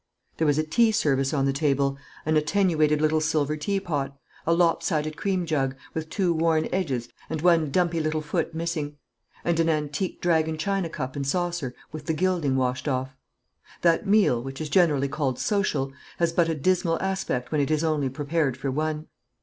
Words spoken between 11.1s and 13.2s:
and saucer with the gilding washed off.